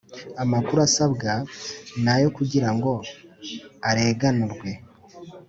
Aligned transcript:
Amakuru 0.43 0.79
asabwa 0.87 1.31
nayokugirango 2.03 2.91
areganurwe 3.89 4.69